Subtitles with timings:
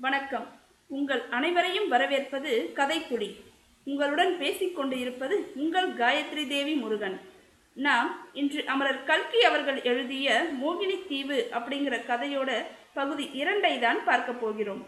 [0.00, 0.44] வணக்கம்.
[0.90, 3.28] உங்கள் அனைவரையும் வரவேற்பது கதைத்துளி
[3.86, 7.16] உங்களுடன் பேசிக்கொண்டு இருப்பது உங்கள் காயத்ரி தேவி முருகன்.
[7.76, 10.28] நாம் இன்று அமரர் கல்கி அவர்கள் எழுதிய
[10.60, 12.50] மோகினி தீவு அப்படிங்கிற கதையோட
[12.94, 14.82] பகுதி இரண்டை தான் பார்க்க போகிறோம்.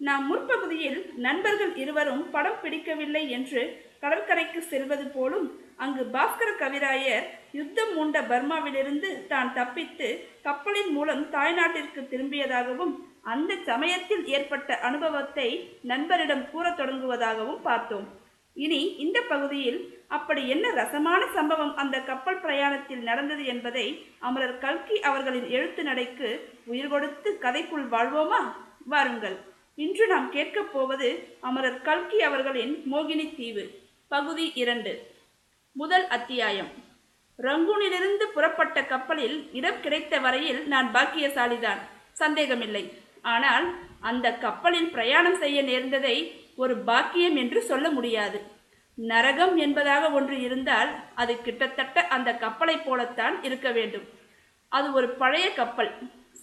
[0.00, 3.62] நாம் முற்பகுதியில் நண்பர்கள் இருவரும் படம் பிடிக்கவில்லை என்று
[4.02, 5.46] கடற்கரைக்கு செல்வது போலும்
[5.84, 7.26] அங்கு பாஸ்கர கவிராயர்
[7.60, 10.10] யுத்தம் மூண்ட பர்மாவிலிருந்து தான் தப்பித்து
[10.42, 18.20] கப்பலின் மூலம் தாய்நாட்டிற்கு திரும்பியதாகவும் அந்த சமயத்தில் ஏற்பட்ட அனுபவத்தை நண்பரிடம் கூறத் தொடங்குவதாகவும் பார்த்தோம்.
[18.54, 25.48] இனி இந்த பகுதியில் அப்படி என்ன ரசமான சம்பவம் அந்த கப்பல் பிரயாணத்தில் நடந்தது என்பதை அமரர் கல்கி அவர்களின்
[25.48, 28.52] எழுத்து நடைக்கு உயிர் கொடுத்து கதைக்குள் வாழ்வோமா?
[28.86, 29.36] வாருங்கள்.
[29.74, 33.70] இன்று நாம் கேட்கப் போவது அமரர் கல்கி அவர்களின் மோகினி தீவு.
[34.08, 35.10] பகுதி இரண்டு.
[35.72, 36.68] முதல் அத்தியாயம்.
[37.38, 41.78] ரங்கூனிலிருந்து புறப்பட்ட கப்பலில் இடம் கிடைத்த வரையில் நான் பாக்கியசாலிதான்.
[42.12, 43.01] சந்தேகமில்லை.
[43.22, 43.66] ஆனால்
[44.00, 46.16] அந்த கப்பலில் பிரயாணம் செய்ய நேர்ந்ததை
[46.56, 48.38] ஒரு பாக்கியம் என்று சொல்ல முடியாது.
[48.98, 54.06] நரகம் என்பதாக ஒன்று இருந்தால் அது கிட்டத்தட்ட அந்த கப்பலைப் போலத்தான் இருக்க வேண்டும்.
[54.68, 55.90] அது ஒரு பழைய கப்பல்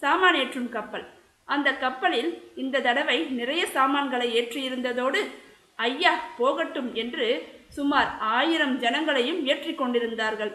[0.02, 1.06] சாமான் ஏற்றும் கப்பல்.
[1.46, 5.22] அந்த கப்பலில் இந்த தடவை நிறைய சாமான்களை ஏற்றியிருந்ததோடு
[5.76, 7.28] ஐயா போகட்டும் என்று
[7.78, 10.52] சுமார் ஆயிரம் ஜனங்களையும் ஏற்றி கொண்டிருந்தார்கள்.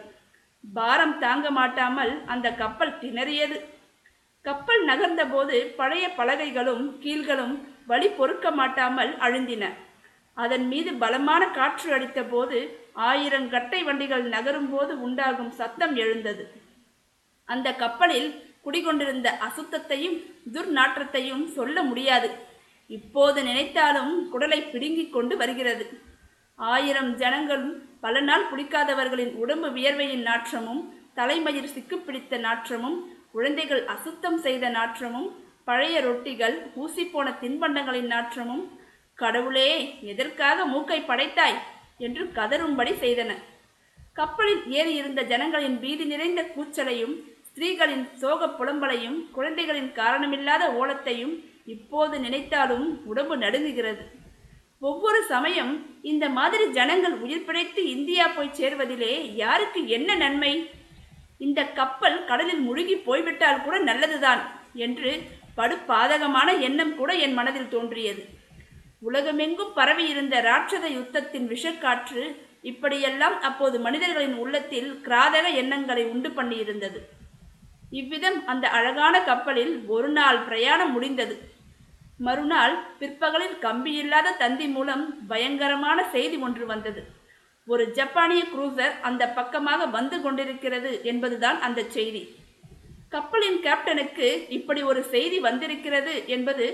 [0.63, 3.57] பாரம் தாங்க மாட்டாமல் அந்த கப்பல் திணறியது.
[4.45, 9.63] கப்பல் நகர்ந்தபோது பழைய பலகைகளும் கீழ்களும் வழி பொறுக்க மாட்டாமல் அழுந்தின.
[10.33, 12.57] அதன் மீது பலமான காற்று அடித்த போது
[12.93, 16.43] ஆயிரம் கட்டை வண்டிகள் நகரும் போது உண்டாகும் சத்தம் எழுந்தது.
[17.45, 18.29] அந்த கப்பலில்
[18.65, 20.17] குடிகொண்டிருந்த அசுத்தத்தையும்
[20.53, 22.29] துர்நாற்றத்தையும் சொல்ல முடியாது.
[22.87, 25.85] இப்போது நினைத்தாலும் குடலை பிடுங்கிக் கொண்டு வருகிறது.
[26.55, 30.81] ஆயிரம் ஜனங்களும் பல நாள் குடிக்காதவர்களின் உடம்பு வியர்வையின் நாற்றமும்
[31.15, 32.97] தலைமயிர் சிக்கு பிடித்த நாற்றமும்
[33.35, 35.29] குழந்தைகள் அசுத்தம் செய்த நாற்றமும்
[35.63, 38.65] பழைய ரொட்டிகள் ஊசிப்போன தின்பண்டங்களின் நாற்றமும்
[39.19, 39.69] கடவுளே
[40.01, 41.57] எதற்காக மூக்கை படைத்தாய்?
[41.97, 43.31] என்று கதறும்படி செய்தன.
[44.13, 47.15] கப்பலில் ஏறி இருந்த ஜனங்களின் பீதி நிறைந்த கூச்சலையும்
[47.49, 51.35] ஸ்திரீகளின் சோக புலம்பலையும் குழந்தைகளின் காரணமில்லாத ஓலத்தையும்
[51.65, 54.05] இப்போது நினைத்தாலும் உடம்பு நடுங்குகிறது.
[54.79, 60.53] ஒவ்வொரு சமயம் இந்த மாதிரி ஜனங்கள் உயிர் பிழைத்து இந்தியா போய் சேர்வதிலே யாருக்கு என்ன நன்மை?
[61.37, 64.41] இந்த கப்பல் கடலில் முழுகி போய்விட்டால் கூட நல்லதுதான்
[64.85, 65.11] என்று
[65.55, 68.23] படு பாதகமான எண்ணம் கூட என் மனதில் தோன்றியது.
[68.99, 72.23] உலகமெங்கும் பரவியிருந்த ராட்சத யுத்தத்தின் விஷக்காற்று
[72.61, 76.99] இப்படியெல்லாம் அப்போது மனிதர்களின் உள்ளத்தில் கிராதக எண்ணங்களை உண்டு பண்ணியிருந்தது.
[77.89, 81.35] இவ்விதம் அந்த அழகான கப்பலில் ஒரு நாள் பிரயாணம் முடிந்தது.
[82.17, 87.01] மறுநாள் பிற்பகலில் கம்பியில்லாத தந்தி மூலம் பயங்கரமான செய்தி ஒன்று வந்தது.
[87.67, 92.21] ஒரு ஜப்பானிய குரூசர் அந்த பக்கமாக வந்து கொண்டிருக்கிறது என்பதுதான் அந்த செய்தி.
[93.13, 94.27] கப்பலின் கேப்டனுக்கு
[94.57, 96.65] இப்படி ஒரு செய்தி வந்திருக்கிறது என்பது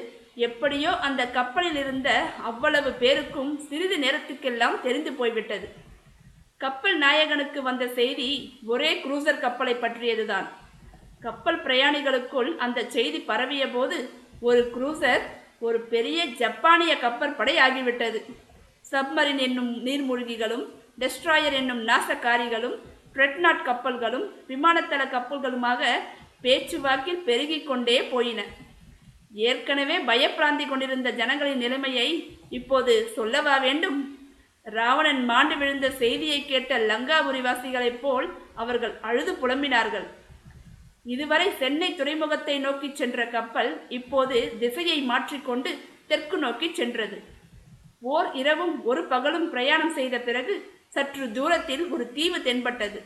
[0.47, 2.09] எப்படியோ அந்த கப்பலில் இருந்த
[2.49, 5.67] அவ்வளவு பேருக்கும் சிறிது நேரத்துக்கெல்லாம் தெரிந்து போய்விட்டது.
[6.63, 8.29] கப்பல் நாயகனுக்கு வந்த செய்தி
[8.73, 10.47] ஒரே குரூசர் கப்பலை பற்றியதுதான்.
[11.25, 13.97] கப்பல் பிரயாணிகளுக்குள் அந்த செய்தி பரவிய போது
[14.49, 15.23] ஒரு குரூசர்
[15.67, 18.19] ஒரு பெரிய ஜப்பானிய கப்பற்படை ஆகிவிட்டது.
[18.91, 20.63] சப்மரின் என்னும் நீர்மூழ்கிகளும்
[21.01, 22.77] டெஸ்ட்ராயர் என்னும் நாசக்காரிகளும்
[23.15, 25.81] ட்ரெட்நாட் கப்பல்களும் விமானத்தள கப்பல்களுமாக
[26.43, 28.41] பேச்சுவாக்கில் பெருகிக் கொண்டே போயின.
[29.49, 32.07] ஏற்கனவே பயப்பிராந்தி கொண்டிருந்த ஜனங்களின் நிலைமையை
[32.57, 33.99] இப்போது சொல்லவா வேண்டும்?
[34.65, 38.27] ராவணன் மாண்டு விழுந்த செய்தியை கேட்ட லங்காபுரிவாசிகளைப் போல்
[38.63, 40.07] அவர்கள் அழுது புலம்பினார்கள்.
[41.13, 45.71] இதுவரை சென்னை துறைமுகத்தை நோக்கி சென்ற கப்பல் இப்போது திசையை மாற்றிக்கொண்டு
[46.11, 47.17] தெற்கு நோக்கி சென்றது.
[48.13, 50.53] ஓர் இரவும் ஒரு பகலும் பிரயாணம் செய்த பிறகு
[50.95, 52.99] சற்று தூரத்தில் ஒரு தீவு தென்பட்டது.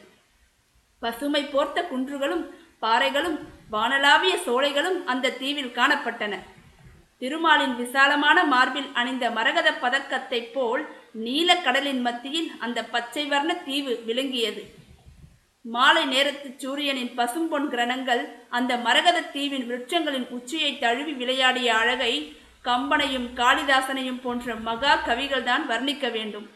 [1.00, 2.44] பசுமை போர்த்த குன்றுகளும்
[2.84, 3.38] பாறைகளும்
[3.73, 6.34] வானளாவிய சோலைகளும் அந்த தீவில் காணப்பட்டன.
[7.19, 14.63] திருமாலின் விசாலமான மார்பில் அணிந்த மரகத பதக்கத்தைப் போல் நீல கடலின் மத்தியில் அந்த பச்சை வர்ண தீவு விளங்கியது.
[15.62, 22.13] மாலை நேரத்து சூரியனின் பசும்பொன் கிரணங்கள் அந்த மரகத தீவின் விருட்சங்களின் உச்சியை தழுவி விளையாடிய அழகை
[22.63, 26.48] கம்பனையும் காளிதாசனையும் போன்ற மகா கவிகள்தான் வர்ணிக்க வேண்டும்.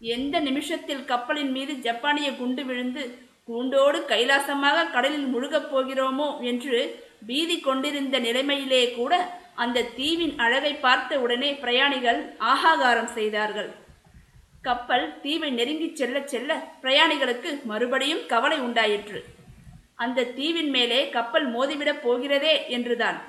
[0.00, 3.02] எந்த நிமிஷத்தில் கப்பலின் மீது ஜப்பானிய குண்டு விழுந்து
[3.44, 6.78] கூண்டோடு கைலாசமாக கடலில் முழுகப் போகிறோமோ என்று
[7.26, 13.70] பீதி கொண்டிருந்த நிலைமையிலே கூட அந்த தீவின் அழகை பார்த்த உடனே பிரயாணிகள் ஆகாகாரம் செய்தார்கள்.
[14.62, 19.24] கப்பல் தீவை நெருங்கிச் செல்ல செல்ல பிரயாணிகளுக்கு மறுபடியும் கவலை உண்டாயிற்று.
[19.94, 23.20] அந்த தீவின் மேலே கப்பல் மோதிவிடப் போகிறதே என்றுதான்.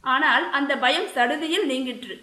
[0.00, 2.22] ஆனால் அந்த பயம் சடுதியில் நீங்கிற்று.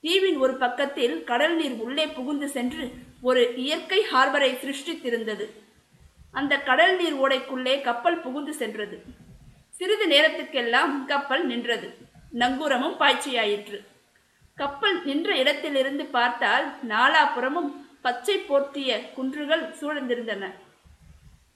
[0.00, 2.84] தீவின் ஒரு பக்கத்தில் கடல் நீர் உள்ளே புகுந்து சென்று
[3.20, 5.46] ஒரு இயற்கை ஹார்பரை சிருஷ்டித்திருந்தது.
[6.32, 9.02] அந்த கடல் நீர் ஓடைக்குள்ளே கப்பல் புகுந்து சென்றது.
[9.70, 11.88] சிறிது நேரத்துக்கெல்லாம் கப்பல் நின்றது.
[12.32, 13.78] நங்கூரமும் பாய்ச்சியாயிற்று.
[14.54, 17.70] கப்பல் நின்ற இடத்திலிருந்து பார்த்தால் நாலாபுறமும்
[18.02, 20.44] பச்சை போர்த்திய குன்றுகள் சூழ்ந்திருந்தன.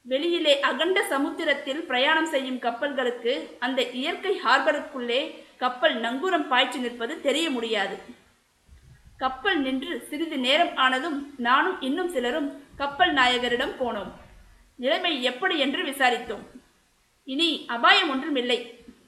[0.02, 5.20] வெளியிலே அகண்ட சமுத்திரத்தில் பிரயாணம் செய்யும் கப்பல்களுக்கு அந்த இயற்கை ஹார்பருக்குள்ளே
[5.56, 8.18] கப்பல் நங்கூரம் பாய்ச்சி நிற்பது தெரிய முடியாது.
[9.22, 12.48] கப்பல் நின்று சிறிது நேரம் ஆனதும் நானும் இன்னும் சிலரும்
[12.80, 14.10] கப்பல் நாயகரிடம் போனோம்.
[14.82, 16.44] நிலைமை எப்படி என்று விசாரித்தோம்.
[17.28, 18.58] இனி அபாயம் ஒன்றுமில்லை.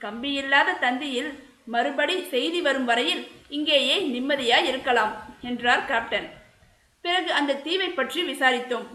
[0.05, 1.31] கம்பியில்லாத தந்தியில்
[1.75, 3.23] மறுபடி செய்தி வரும் வரையில்
[3.57, 5.13] இங்கேயே நிம்மதியாய் இருக்கலாம்
[5.51, 6.29] என்றார் கேப்டன்
[7.05, 8.87] பிறகு அந்த தீவை பற்றி விசாரித்தோம்.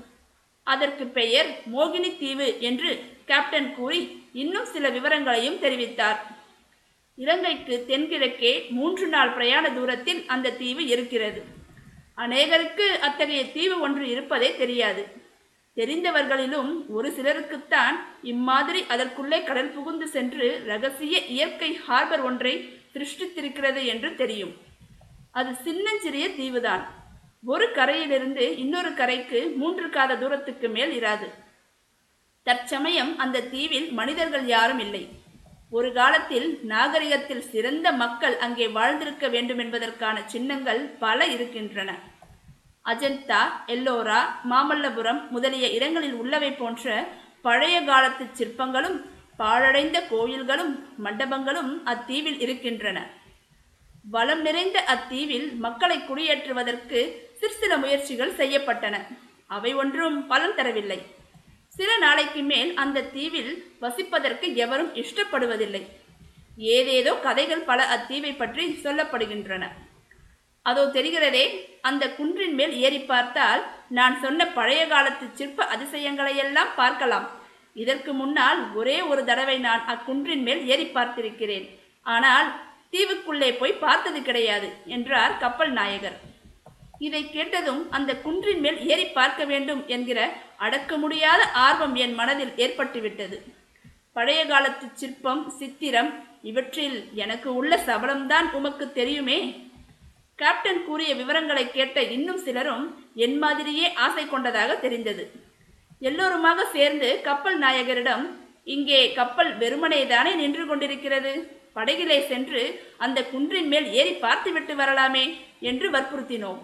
[0.67, 2.89] அதற்கு பெயர் மோகினி தீவு என்று
[3.29, 4.01] கேப்டன் கூறி
[4.41, 6.19] இன்னும் சில விவரங்களையும் தெரிவித்தார்.
[7.17, 11.43] இலங்கைக்கு தென்கிழக்கே மூன்று நாள் பிரயாண தூரத்தில் அந்த தீவு இருக்கிறது.
[12.17, 15.07] அநேகருக்கு அத்தகைய தீவு ஒன்று இருப்பதே தெரியாது.
[15.75, 24.53] தெரிந்தவர்களிலும் ஒரு சிலருக்குத்தான் இம்மாதிரி அதற்குள்ளே கடல் புகுந்து சென்று ரகசிய இயற்கை ஹார்பர் ஒன்றை சிருஷ்டித்திருக்கிறது என்று தெரியும்.
[25.31, 26.85] அது சின்னஞ்சிறிய தீவுதான்.
[27.45, 31.33] ஒரு கரையிலிருந்து இன்னொரு கரைக்கு மூன்று காத தூரத்துக்கு மேல் இராது.
[32.43, 35.16] தற்சமயம் அந்த தீவில் மனிதர்கள் யாரும் இல்லை.
[35.71, 41.89] ஒரு காலத்தில் நாகரிகத்தில் சிறந்த மக்கள் அங்கே வாழ்ந்திருக்க வேண்டும் என்பதற்கான சின்னங்கள் பல இருக்கின்றன.
[42.91, 43.41] அஜந்தா
[43.75, 44.19] எல்லோரா
[44.51, 47.07] மாமல்லபுரம் முதலிய இடங்களில் உள்ளவை போன்ற
[47.41, 48.97] பழைய காலத்து சிற்பங்களும்
[49.41, 52.97] பாழடைந்த கோயில்களும் மண்டபங்களும் அத்தீவில் இருக்கின்றன.
[54.15, 56.99] வளம் நிறைந்த அத்தீவில் மக்களை குடியேற்றுவதற்கு
[57.33, 58.95] சிற்சில முயற்சிகள் செய்யப்பட்டன.
[59.47, 60.99] அவை ஒன்றும் பலன் தரவில்லை.
[61.77, 63.51] சில நாளைக்கு மேல் அந்த தீவில்
[63.83, 65.81] வசிப்பதற்கு எவரும் இஷ்டப்படுவதில்லை.
[66.75, 69.65] ஏதேதோ கதைகள் பல அத்தீவை பற்றி சொல்லப்படுகின்றன.
[70.65, 71.43] அதோ தெரிகிறதே
[71.89, 73.61] அந்த குன்றின் மேல் ஏறி பார்த்தால்
[73.97, 77.27] நான் சொன்ன பழைய காலத்து சிற்ப அதிசயங்களையெல்லாம் பார்க்கலாம்.
[77.83, 81.67] இதற்கு முன்னால் ஒரே ஒரு தடவை நான் அக்குன்றின் மேல் ஏறி பார்த்திருக்கிறேன்.
[82.15, 82.49] ஆனால்
[82.93, 86.17] தீவுக்குள்ளே போய் பார்த்தது கிடையாது என்றார் கப்பல் நாயகர்.
[86.99, 90.19] இதை கேட்டதும் அந்த குன்றின் மேல் ஏறி பார்க்க வேண்டும் என்கிற
[90.57, 93.37] அடக்க முடியாத ஆர்வம் என் மனதில் ஏற்பட்டுவிட்டது.
[94.15, 96.11] பழைய காலத்து சிற்பம் சித்திரம்
[96.41, 99.39] இவற்றில் எனக்கு உள்ள சபலம்தான் உமக்கு தெரியுமே?
[100.39, 102.85] கேப்டன் கூறிய விவரங்களை கேட்ட இன்னும் சிலரும்
[103.25, 105.23] என் மாதிரியே ஆசை கொண்டதாக தெரிந்தது.
[105.99, 108.25] எல்லோருமாக சேர்ந்து கப்பல் நாயகரிடம்
[108.63, 111.33] இங்கே கப்பல் வெறுமனே தானே நின்று கொண்டிருக்கிறது?
[111.75, 112.61] படகிலே சென்று
[112.97, 115.25] அந்த குன்றின் மேல் ஏறி பார்த்துவிட்டு வரலாமே
[115.59, 116.59] என்று வற்புறுத்தினோம்.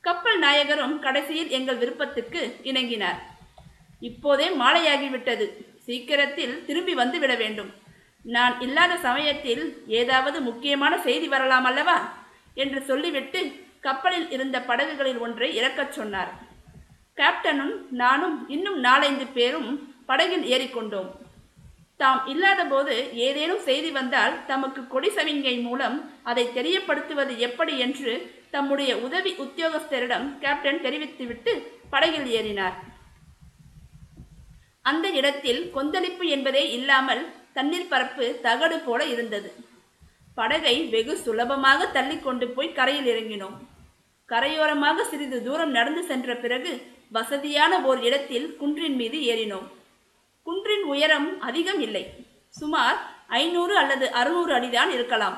[0.00, 3.18] கப்பல் நாயகரும் கடைசியில் எங்கள் விருப்பத்துக்கு இணங்கினார்.
[4.00, 5.46] இப்போதே மாலையாகிவிட்டது.
[5.76, 7.70] சீக்கிரத்தில் திரும்பி வந்து விட வேண்டும்.
[8.22, 12.12] நான் இல்லாத சமயத்தில் ஏதாவது முக்கியமான செய்தி வரலாம் அல்லவா?
[12.54, 13.40] என்று சொல்லிவிட்டு
[13.80, 16.32] கப்பலில் இருந்த படகுகளில் ஒன்றை இறக்கச் சொன்னார்.
[17.16, 21.10] கேப்டனும் நானும் இன்னும் நாலைந்து பேரும் படகில் ஏறிக்கொண்டோம்.
[21.96, 29.32] தாம் இல்லாதபோது ஏதேனும் செய்தி வந்தால் தமக்கு கொடி சமிங்கை மூலம் அதை தெரியப்படுத்துவது எப்படி என்று தம்முடைய உதவி
[29.44, 31.52] உத்தியோகஸ்தரிடம் கேப்டன் தெரிவித்துவிட்டு
[31.90, 32.76] படகில் ஏறினார்.
[34.82, 37.22] அந்த இடத்தில் கொந்தளிப்பு என்பதே இல்லாமல்
[37.52, 39.50] தண்ணீர் பரப்பு தகடு போல இருந்தது.
[40.34, 43.56] படகை வெகு சுலபமாக தள்ளி கொண்டு போய் கரையில் இறங்கினோம்.
[44.28, 46.72] கரையோரமாக சிறிது தூரம் நடந்து சென்ற பிறகு
[47.10, 49.68] வசதியான ஓர் இடத்தில் குன்றின் மீது ஏறினோம்.
[50.46, 52.04] குன்றின் உயரம் அதிகம் இல்லை.
[52.48, 52.98] சுமார்
[53.28, 55.36] ஐநூறு அல்லது அறுநூறு அடிதான் இருக்கலாம்.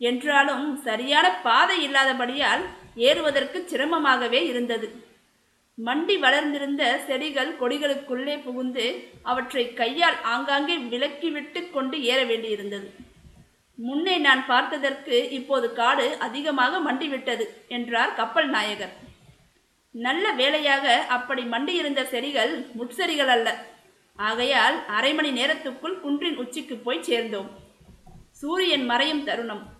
[0.00, 2.64] என்றாலும் சரியான பாதை இல்லாதபடியால்
[2.94, 5.06] ஏறுவதற்கு சிரமமாகவே இருந்தது.
[5.86, 12.88] மண்டி வளர்ந்திருந்த செடிகள் கொடிகளுக்குள்ளே புகுந்து அவற்றை கையால் ஆங்காங்கே விலக்கிவிட்டு கொண்டு ஏற வேண்டியிருந்தது.
[13.74, 18.94] முன்னே நான் பார்த்ததற்கு இப்போது காடு அதிகமாக மண்டிவிட்டது என்றார் கப்பல் நாயகர்.
[19.90, 23.48] நல்ல வேளையாக அப்படி மண்டியிருந்த செடிகள் முட்செடிகள் அல்ல.
[24.16, 27.50] ஆகையால் அரை மணி நேரத்துக்குள் குன்றின் உச்சிக்கு போய் சேர்ந்தோம்.
[28.30, 29.76] சூரியன் மறையும் தருணம்.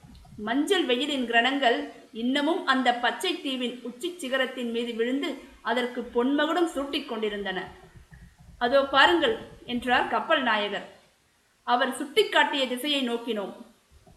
[0.47, 1.79] மஞ்சள் வெயிலின் கிரணங்கள்
[2.23, 5.31] இன்னமும் அந்த பச்சை தீவின் உச்சி சிகரத்தின் மீது விழுந்து
[5.63, 7.59] அதற்கு பொன்மகுடம் சூட்டிக் கொண்டிருந்தன.
[8.59, 9.37] அதோ பாருங்கள்
[9.73, 10.87] என்றார் கப்பல் நாயகர்.
[11.67, 13.55] அவர் சுட்டிக்காட்டிய திசையை நோக்கினோம்.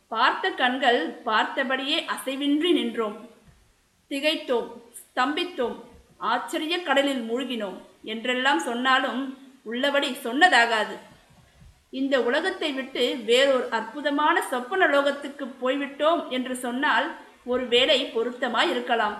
[0.07, 3.17] பார்த்த கண்கள் பார்த்தபடியே அசைவின்றி நின்றோம்.
[4.11, 4.69] திகைத்தோம்
[5.01, 5.77] ஸ்தம்பித்தோம்
[6.31, 7.77] ஆச்சரிய கடலில் மூழ்கினோம்.
[8.03, 9.21] என்றெல்லாம் சொன்னாலும்
[9.63, 10.95] உள்ளபடி சொன்னதாகாது.
[11.93, 17.07] இந்த உலகத்தை விட்டு வேறொரு அற்புதமான சொப்பன லோகத்துக்கு போய்விட்டோம் என்று சொன்னால்
[17.45, 19.15] ஒருவேளை பொருத்தமாய் இருக்கலாம்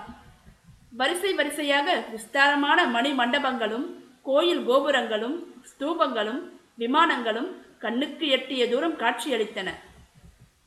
[0.96, 3.86] வரிசை வரிசையாக விஸ்தாரமான மணி மண்டபங்களும்
[4.22, 5.36] கோயில் கோபுரங்களும்
[5.70, 6.40] ஸ்தூபங்களும்
[6.78, 9.68] விமானங்களும் கண்ணுக்கு எட்டிய தூரம் காட்சியளித்தன.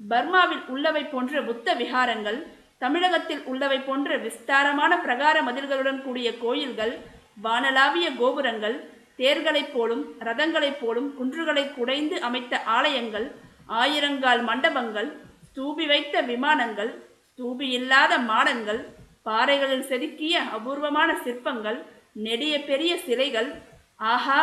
[0.10, 2.40] பர்மாவில் உள்ளவை போன்ற புத்த விகாரங்கள்
[2.78, 6.94] தமிழகத்தில் உள்ளவை போன்ற விஸ்தாரமான பிரகார மதில்களுடன் கூடிய கோயில்கள்
[7.44, 8.76] வானளாவிய கோபுரங்கள்
[9.20, 13.28] தேர்களைப் போலும் ரதங்களைப் போலும் குன்றுகளை குடைந்து அமைத்த ஆலயங்கள்
[13.70, 15.10] ஆயிரங்கால் மண்டபங்கள்
[15.56, 16.92] தூபி வைத்த விமானங்கள்
[17.40, 18.82] தூபி இல்லாத மாடங்கள்
[19.24, 23.50] பாறைகளில் செதுக்கிய அபூர்வமான சிற்பங்கள் நெடிய பெரிய சிலைகள்.
[23.96, 24.42] ஆஹா!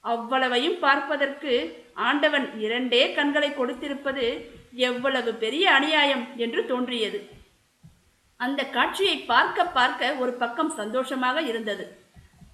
[0.00, 1.52] அவ்வளவையும் பார்ப்பதற்கு
[1.94, 4.24] ஆண்டவன் இரண்டே கண்களை கொடுத்திருப்பது
[4.72, 7.18] எவ்வளவு பெரிய அநியாயம் என்று தோன்றியது.
[8.40, 12.05] அந்த காட்சியை பார்க்க பார்க்க ஒரு பக்கம் சந்தோஷமாக இருந்தது.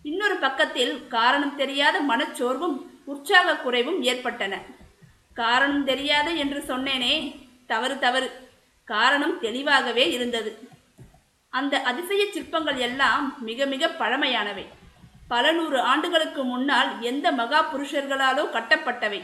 [0.02, 4.58] இன்னொரு பக்கத்தில் காரணம் தெரியாத மனச்சோர்வும் உற்சாக குறைவும் ஏற்பட்டன.
[5.34, 7.34] காரணம் தெரியாது என்று சொன்னேனே
[7.66, 8.48] தவறு தவறு.
[8.84, 10.68] காரணம் தெளிவாகவே இருந்தது.
[11.48, 14.66] அந்த அதிசய சிற்பங்கள் எல்லாம் மிக மிக பழமையானவை.
[15.28, 19.22] பல நூறு ஆண்டுகளுக்கு முன்னால் எந்த மகா புருஷர்களாலோ கட்டப்பட்டவை.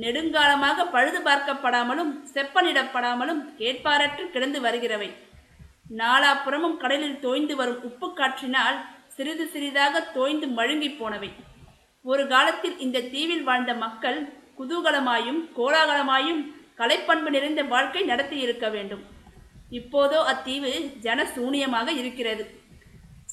[0.00, 5.14] நெடுங்காலமாக பழுது பார்க்கப்படாமலும் செப்பனிடப்படாமலும் கேட்பாரற்று கிடந்து வருகிறவை.
[5.96, 8.84] நாலாப்புறமும் கடலில் தோய்ந்து வரும் உப்பு காற்றினால்
[9.16, 11.30] சிறிது சிறிதாக தோய்ந்து மழுங்கி போனவை.
[12.02, 14.18] ஒரு காலத்தில் இந்த தீவில் வாழ்ந்த மக்கள்
[14.58, 16.42] குதூகலமாயும் கோலாகலமாயும்
[16.78, 19.02] கலைப்பண்பு நிறைந்த வாழ்க்கை நடத்தி இருக்க வேண்டும்.
[19.70, 22.44] இப்போதோ அத்தீவு ஜனசூனியமாக இருக்கிறது.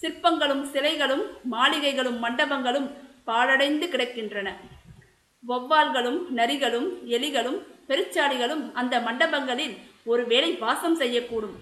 [0.01, 2.87] சிற்பங்களும் சிலைகளும் மாளிகைகளும் மண்டபங்களும்
[3.25, 4.49] பாழடைந்து கிடக்கின்றன.
[5.47, 7.59] வௌவால்களும் நரிகளும் எலிகளும்
[7.89, 11.57] பெருச்சாளிகளும் அந்த மண்டபங்களில் ஒருவேளை வாசம் செய்யக்கூடும்.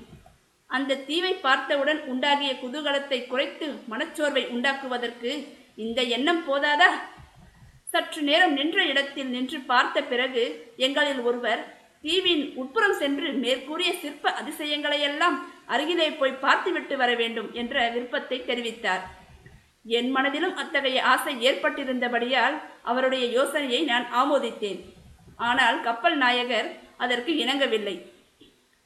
[0.69, 5.31] அந்த தீவை பார்த்தவுடன் உண்டாகிய குதூகலத்தை குறைத்து மனச்சோர்வை உண்டாக்குவதற்கு
[5.75, 6.89] இந்த எண்ணம் போதாதா?
[7.91, 11.61] சற்று நேரம் நின்ற இடத்தில் நின்று பார்த்த பிறகு எங்களில் ஒருவர்
[12.03, 19.03] தீவின் உட்புறம் சென்று மேற்கூறிய சிற்ப அதிசயங்களையெல்லாம் அருகிலே போய் பார்த்துவிட்டு வர வேண்டும் என்ற விருப்பத்தை தெரிவித்தார்.
[19.97, 24.79] என் மனதிலும் அத்தகைய ஆசை ஏற்பட்டிருந்தபடியால் அவருடைய யோசனையை நான் ஆமோதித்தேன்.
[25.49, 27.95] ஆனால் கப்பல் நாயகர் அதற்கு இணங்கவில்லை.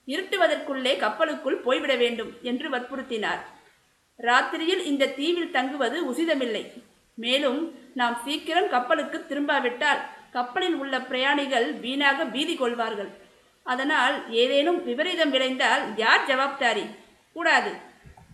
[0.07, 3.41] இருட்டுவதற்குள்ளே கப்பலுக்குள் போய்விட வேண்டும் என்று வற்புறுத்தினார்.
[4.19, 6.83] ராத்திரியில் இந்த தீவில் தங்குவது உசிதமில்லை.
[7.15, 10.00] மேலும் நாம் சீக்கிரம் கப்பலுக்கு திரும்பாவிட்டால்
[10.31, 13.10] கப்பலில் உள்ள பிரயாணிகள் வீணாக பீதி கொள்வார்கள்.
[13.63, 16.86] அதனால் ஏதேனும் விபரீதம் விளைந்தால் யார் ஜவாப்தாரி?
[17.33, 17.72] கூடாது.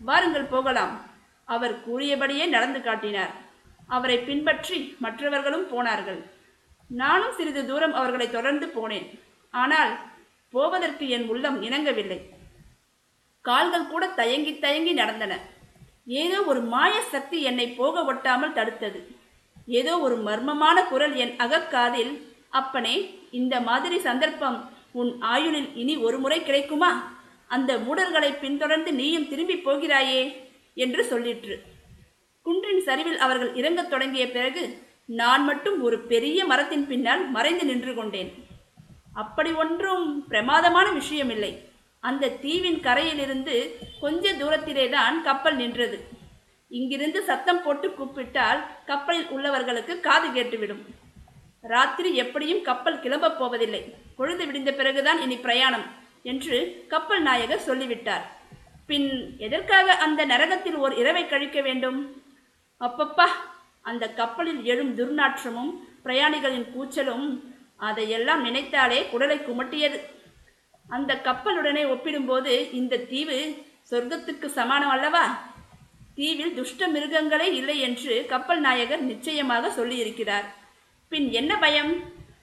[0.04, 1.10] வாருங்கள் போகலாம்.
[1.44, 3.32] அவர் கூறியபடியே நடந்து காட்டினார்.
[3.86, 6.20] அவரை பின்பற்றி மற்றவர்களும் போனார்கள்.
[6.88, 9.20] நானும் சிறிது தூரம் அவர்களை தொடர்ந்து போனேன்.
[9.50, 9.98] ஆனால்
[10.54, 12.18] போவதற்கு என் உள்ளம் இணங்கவில்லை.
[13.40, 15.32] கால்கள் கூட தயங்கி தயங்கி நடந்தன.
[16.06, 19.00] ஏதோ ஒரு மாய சக்தி என்னை போக ஒட்டாமல் தடுத்தது.
[19.66, 22.12] ஏதோ ஒரு மர்மமான குரல் என் அகக்காதில்
[22.50, 22.94] அப்பனே
[23.30, 24.58] இந்த மாதிரி சந்தர்ப்பம்
[24.92, 27.18] உன் ஆயுளில் இனி ஒரு முறை கிடைக்குமா?
[27.48, 30.20] அந்த மூடர்களை பின்தொடர்ந்து நீயும் திரும்பி போகிறாயே
[30.74, 31.56] என்று சொல்லிற்று.
[32.46, 34.62] குன்றின் சரிவில் அவர்கள் இறங்கத் தொடங்கிய பிறகு
[35.20, 38.30] நான் மட்டும் ஒரு பெரிய மரத்தின் பின்னால் மறைந்து நின்று கொண்டேன்.
[39.20, 41.52] அப்படி ஒன்றும் பிரமாதமான விஷயமில்லை.
[42.00, 46.08] அந்த தீவின் கரையிலிருந்து கொஞ்ச தூரத்திலேதான் கப்பல் நின்றது.
[46.68, 50.84] இங்கிருந்து சத்தம் போட்டு கூப்பிட்டால் கப்பலில் உள்ளவர்களுக்கு காது கேட்டுவிடும்.
[51.60, 53.94] ராத்திரி எப்படியும் கப்பல் கிளம்பப் போவதில்லை.
[54.16, 55.86] பொழுது விடிந்த பிறகுதான் இனி பிரயாணம்
[56.22, 58.24] என்று கப்பல் நாயகர் சொல்லிவிட்டார்.
[58.86, 62.22] பின் எதற்காக அந்த நரகத்தில் ஓர் இரவை கழிக்க வேண்டும்?
[62.80, 63.26] அப்பப்பா
[63.82, 65.70] அந்த கப்பலில் எழும் துர்நாற்றமும்
[66.04, 67.49] பிரயாணிகளின் கூச்சலும்
[67.88, 69.98] அதையெல்லாம் நினைத்தாலே குடலை குமட்டியது.
[70.88, 73.56] அந்த கப்பலுடனே ஒப்பிடும்போது இந்த தீவு
[73.90, 75.24] சொர்க்கத்துக்கு சமானம் அல்லவா?
[76.14, 80.46] தீவில் துஷ்ட மிருகங்களே இல்லை என்று கப்பல் நாயகர் நிச்சயமாக சொல்லியிருக்கிறார்.
[81.08, 81.92] பின் என்ன பயம்?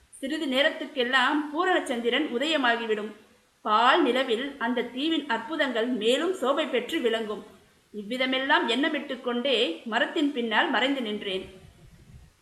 [0.09, 3.11] சிறிது நேரத்துக்கெல்லாம் பூரணச்சந்திரன் உதயமாகிவிடும்.
[3.61, 7.45] பால் நிலவில் அந்த தீவின் அற்புதங்கள் மேலும் சோபை பெற்று விளங்கும்.
[7.93, 11.45] இவ்விதமெல்லாம் எண்ணமிட்டு கொண்டே மரத்தின் பின்னால் மறைந்து நின்றேன்.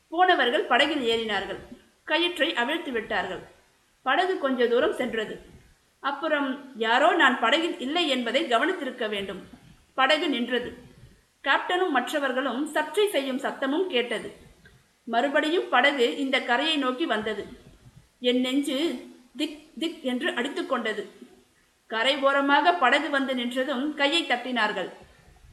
[0.09, 1.59] போனவர்கள் படகில் ஏறினார்கள்.
[2.05, 3.43] கயிற்றை அவிழ்த்து விட்டார்கள்.
[4.05, 5.35] படகு கொஞ்ச தூரம் சென்றது.
[5.99, 9.41] அப்புறம் யாரோ நான் படகில் இல்லை என்பதை கவனித்திருக்க வேண்டும்.
[9.93, 10.69] படகு நின்றது.
[11.43, 14.29] கேப்டனும் மற்றவர்களும் சர்ச்சை செய்யும் சத்தமும் கேட்டது.
[15.03, 17.43] மறுபடியும் படகு இந்த கரையை நோக்கி வந்தது.
[18.19, 18.77] என் நெஞ்சு
[19.37, 21.03] திக் திக் என்று அடித்துக்கொண்டது
[21.87, 24.89] கரை ஓரமாக படகு வந்து நின்றதும் கையை தட்டினார்கள்.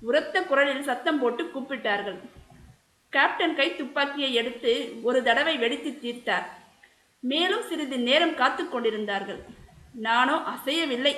[0.01, 2.19] உரத்த குரலில் சத்தம் போட்டு கூப்பிட்டார்கள்.
[3.15, 6.47] கேப்டன் கை துப்பாக்கியை எடுத்து ஒரு தடவை வெடித்து தீர்த்தார்.
[7.21, 9.41] மேலும் சிறிது நேரம் காத்து கொண்டிருந்தார்கள்.
[9.93, 11.15] நானோ அசையவில்லை.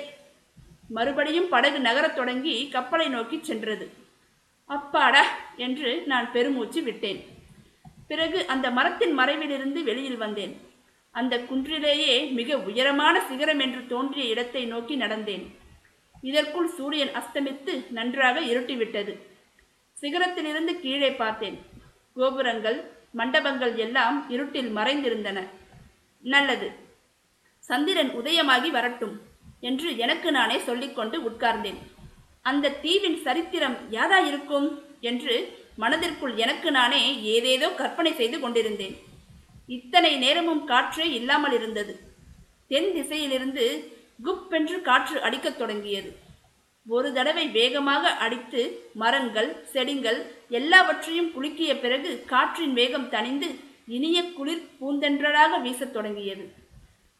[0.89, 3.85] மறுபடியும் படகு நகரத் தொடங்கி கப்பலை நோக்கி சென்றது.
[4.65, 5.23] அப்பாடா
[5.55, 7.21] என்று நான் பெருமூச்சு விட்டேன்.
[8.07, 10.53] பிறகு அந்த மரத்தின் மறைவிலிருந்து வெளியில் வந்தேன்.
[11.11, 15.45] அந்த குன்றிலேயே மிக உயரமான சிகரம் என்று தோன்றிய இடத்தை நோக்கி நடந்தேன்.
[16.21, 19.15] இதற்குள் சூரியன் அஸ்தமித்து நன்றாக இருட்டிவிட்டது.
[20.01, 21.74] சிகரத்திலிருந்து கீழே பார்த்தேன்.
[22.15, 25.47] கோபுரங்கள் மண்டபங்கள் எல்லாம் இருட்டில் மறைந்திருந்தன.
[26.21, 26.71] நல்லது.
[27.59, 29.21] சந்திரன் உதயமாகி வரட்டும்
[29.59, 31.79] என்று எனக்கு நானே சொல்லிக்கொண்டு உட்கார்ந்தேன்.
[32.41, 38.95] அந்த தீவின் சரித்திரம் யாதா இருக்கும் என்று மனதிற்குள் எனக்கு நானே ஏதேதோ கற்பனை செய்து கொண்டிருந்தேன்.
[39.67, 41.99] இத்தனை நேரமும் காற்றே இல்லாமல் இருந்தது.
[42.67, 43.93] தென் திசையிலிருந்து
[44.23, 46.19] குப்பென்று காற்று அடிக்கத் தொடங்கியது.
[46.87, 55.61] ஒரு தடவை வேகமாக அடித்து மரங்கள் செடிகள் எல்லாவற்றையும் குலுக்கிய பிறகு காற்றின் வேகம் தணிந்து இனிய குளிர் பூந்தென்றலாக
[55.61, 56.53] வீசத் தொடங்கியது.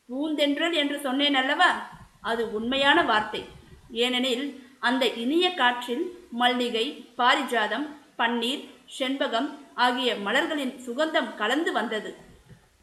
[0.10, 1.90] பூந்தென்றல் என்று சொன்னேன் அல்லவா?
[2.22, 3.46] அது உண்மையான வார்த்தை.
[3.92, 8.68] ஏனெனில் அந்த இனிய காற்றில் மல்லிகை பாரிஜாதம் பன்னீர்
[9.00, 12.16] செண்பகம் ஆகிய மலர்களின் சுகந்தம் கலந்து வந்தது.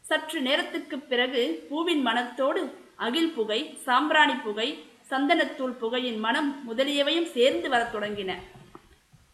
[0.01, 7.95] சற்று நேரத்துக்குப் பிறகு பூவின் மனத்தோடு அகில் புகை சாம்பிராணி புகை சந்தனத்தூள் புகையின் மனம் முதலியவையும் சேர்ந்து வரத்
[7.95, 8.33] தொடங்கின.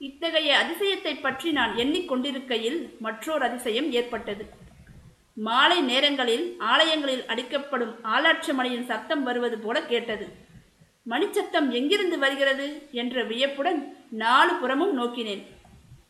[0.01, 4.43] இத்தகைய அதிசயத்தை பற்றி நான் எண்ணிக்கொண்டிருக்கையில் மற்றொரு அதிசயம் ஏற்பட்டது.
[5.33, 10.27] மாலை நேரங்களில் ஆலயங்களில் அடிக்கப்படும் ஆளாட்சி மணியின் சத்தம் வருவது போல கேட்டது.
[11.09, 12.87] மணிச்சத்தம் எங்கிருந்து வருகிறது?
[12.91, 15.43] என்ற வியப்புடன் நாலு புறமும் நோக்கினேன்.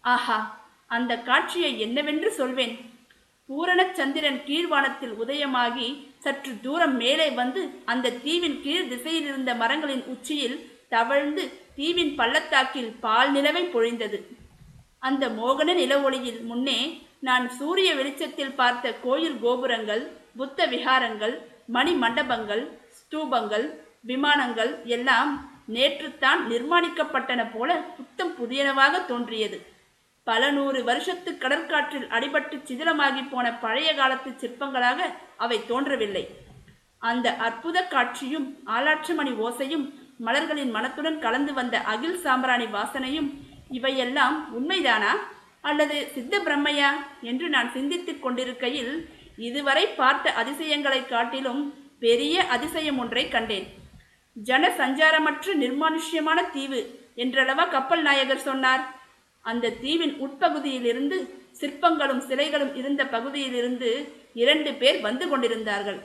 [0.02, 2.76] ஆஹா அந்த காட்சியை என்னவென்று சொல்வேன்.
[3.50, 5.88] பூரணச்சந்திரன் கீழ்வானத்தில் உதயமாகி
[6.20, 10.58] சற்று தூரம் மேலே வந்து அந்த தீவின் கீழ் திசையில் இருந்த மரங்களின் உச்சியில்
[10.90, 11.44] தவழ்ந்து
[11.80, 14.18] தீவின் பள்ளத்தாக்கில் பால் நிலவை பொழிந்தது.
[15.08, 16.80] அந்த மோகன நில ஒளியில் முன்னே
[17.28, 20.04] நான் சூரிய வெளிச்சத்தில் பார்த்த கோயில் கோபுரங்கள்
[20.40, 21.36] புத்த விகாரங்கள்
[21.76, 22.64] மணி மண்டபங்கள்
[22.98, 23.66] ஸ்தூபங்கள்
[24.10, 25.32] விமானங்கள் எல்லாம்
[25.76, 29.58] நேற்றுத்தான் நிர்மாணிக்கப்பட்டன போல புத்தம் புதியனவாக தோன்றியது.
[30.28, 35.00] பல நூறு வருஷத்து கடற்காற்றில் அடிபட்டு சிதிலமாகி போன பழைய காலத்து சிற்பங்களாக
[35.38, 36.26] அவை தோன்றவில்லை.
[37.02, 39.86] அந்த அற்புத காட்சியும் ஆலாற்றுமணி ஓசையும்
[40.20, 43.34] மலர்களின் மனத்துடன் கலந்து வந்த அகில் சாம்பிராணி வாசனையும்
[43.70, 45.08] இவையெல்லாம் உண்மைதானா?
[45.62, 46.88] அல்லது சித்த பிரம்மையா?
[47.22, 53.74] என்று நான் சிந்தித்துக் கொண்டிருக்கையில் இதுவரை பார்த்த அதிசயங்களைக் காட்டிலும் பெரிய அதிசயம் ஒன்றை கண்டேன்.
[54.34, 59.00] ஜன சஞ்சாரமற்ற நிர்மானுஷ்யமான தீவு என்றளவா கப்பல் நாயகர் சொன்னார்.
[59.42, 66.00] அந்த தீவின் உட்பகுதியிலிருந்து சிற்பங்களும் சிலைகளும் இருந்த பகுதியிலிருந்து இரண்டு பேர் வந்து கொண்டிருந்தார்கள்.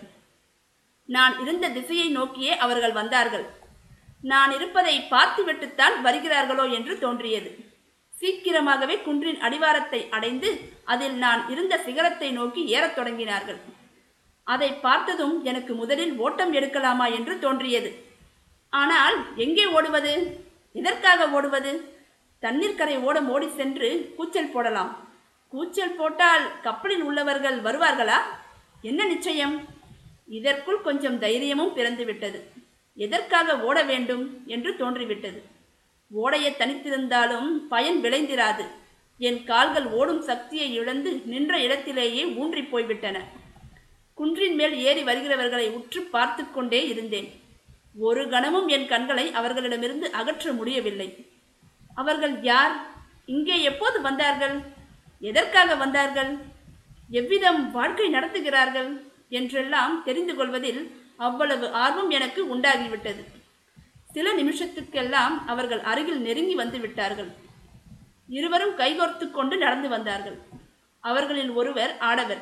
[1.07, 3.63] நான் இருந்த திசையை நோக்கியே அவர்கள் வந்தார்கள்.
[4.31, 7.51] நான் இருப்பதை பார்த்துவிட்டுத்தான் வருகிறார்களோ என்று தோன்றியது.
[8.13, 10.51] சீக்கிரமாகவே குன்றின் அடிவாரத்தை அடைந்து
[10.85, 13.59] அதில் நான் இருந்த சிகரத்தை நோக்கி ஏறத் தொடங்கினார்கள்.
[14.43, 17.91] அதை பார்த்ததும் எனக்கு முதலில் ஓட்டம் எடுக்கலாமா என்று தோன்றியது.
[18.73, 20.15] ஆனால் எங்கே ஓடுவது?
[20.73, 21.73] எதற்காக ஓடுவது?
[22.39, 24.91] தண்ணீர் கரை ஓடம் ஓடி சென்று கூச்சல் போடலாம்.
[25.53, 28.19] கூச்சல் போட்டால் கப்பலில் உள்ளவர்கள் வருவார்களா?
[28.83, 29.55] என்ன நிச்சயம்?
[30.27, 32.39] இதற்குள் கொஞ்சம் தைரியமும் பிறந்துவிட்டது.
[32.95, 35.43] எதற்காக ஓட வேண்டும் என்று தோன்றிவிட்டது.
[36.11, 38.65] ஓடைய தனித்திருந்தாலும் பயன் விளைந்திராது.
[39.19, 43.25] என் கால்கள் ஓடும் சக்தியை இழந்து நின்ற இடத்திலேயே ஊன்றி போய்விட்டன.
[44.15, 47.29] குன்றின் மேல் ஏறி வருகிறவர்களை உற்று பார்த்து கொண்டே இருந்தேன்.
[47.99, 51.27] ஒரு கணமும் என் கண்களை அவர்களிடமிருந்து அகற்ற முடியவில்லை.
[51.95, 52.75] அவர்கள் யார்?
[53.27, 54.61] இங்கே எப்போது வந்தார்கள்?
[55.21, 56.39] எதற்காக வந்தார்கள்?
[57.11, 58.91] எவ்விதம் வாழ்க்கை நடத்துகிறார்கள்?
[59.29, 63.25] என்றெல்லாம் தெரிந்து கொள்வதில் அவ்வளவு ஆர்வம் எனக்கு உண்டாகிவிட்டது.
[64.13, 67.29] சில நிமிஷத்துக்கெல்லாம் அவர்கள் அருகில் நெருங்கி வந்து விட்டார்கள்.
[68.29, 70.39] இருவரும் கைகோர்த்து கொண்டு நடந்து வந்தார்கள்.
[71.01, 72.39] அவர்களில் ஒருவர் ஆடவர்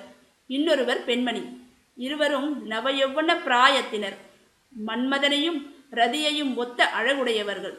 [0.47, 1.71] இன்னொருவர் பெண்மணி.
[1.97, 4.17] இருவரும் நவயௌவன பிராயத்தினர்.
[4.87, 7.77] மன்மதனையும் ரதியையும் ஒத்த அழகுடையவர்கள்.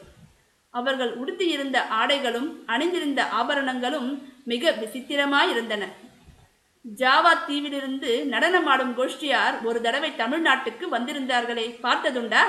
[0.70, 5.86] அவர்கள் உடுத்தியிருந்த ஆடைகளும் அணிந்திருந்த ஆபரணங்களும் மிக விசித்திரமாயிருந்தன.
[6.84, 12.42] ஜாவா தீவிலிருந்து நடனமாடும் கோஷ்டியார் ஒரு தடவை தமிழ்நாட்டுக்கு வந்திருந்தார்களே பார்த்ததுண்டா?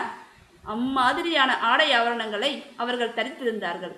[0.63, 3.95] அம்மாதிரியான ஆடை ஆவரணங்களை அவர்கள் தரித்திருந்தார்கள்.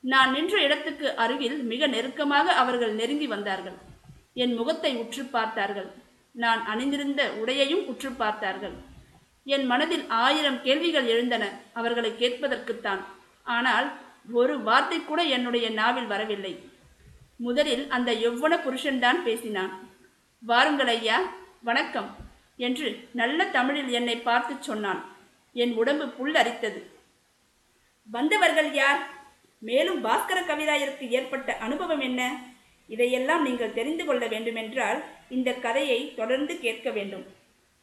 [0.00, 3.76] நான் நின்ற இடத்துக்கு அருகில் மிக நெருக்கமாக அவர்கள் நெருங்கி வந்தார்கள்.
[4.34, 5.90] என் முகத்தை உற்று பார்த்தார்கள்.
[6.34, 8.76] நான் அணிந்திருந்த உடையையும் உற்று பார்த்தார்கள்.
[9.46, 13.02] என் மனதில் ஆயிரம் கேள்விகள் எழுந்தன அவர்களை கேட்பதற்குத்தான்.
[13.56, 13.88] ஆனால்
[14.32, 16.52] ஒரு வார்த்தை கூட என்னுடைய நாவில் வரவில்லை.
[17.40, 19.88] முதலில் அந்த யௌவன புருஷன்தான் பேசினான்.
[20.40, 22.16] வாருங்கள் ஐயா வணக்கம்
[22.56, 25.16] என்று நல்ல தமிழில் என்னை பார்த்து சொன்னான்.
[25.52, 26.82] என் உடம்பு புல் அரித்தது.
[28.10, 29.08] வந்தவர்கள் யார்?
[29.58, 32.40] மேலும் பாஸ்கர கவிராயருக்கு ஏற்பட்ட அனுபவம் என்ன?
[32.88, 37.24] இதையெல்லாம் நீங்கள் தெரிந்து கொள்ள வேண்டுமென்றால் இந்த கதையை தொடர்ந்து கேட்க வேண்டும்.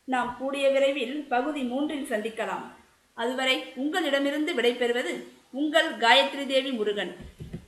[0.04, 2.64] நாம் கூடிய விரைவில் பகுதி மூன்றில் சந்திக்கலாம்.
[3.14, 7.16] அதுவரை உங்களிடமிருந்து விடைபெறுவது உங்கள் காயத்ரி தேவி முருகன்.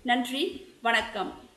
[0.03, 1.48] நன்றி வணக்கம்.